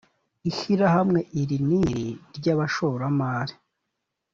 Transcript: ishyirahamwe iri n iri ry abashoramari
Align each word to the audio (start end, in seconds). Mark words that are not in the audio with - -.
ishyirahamwe 0.49 1.19
iri 1.41 1.57
n 1.67 1.69
iri 1.81 2.07
ry 2.35 2.47
abashoramari 2.53 3.55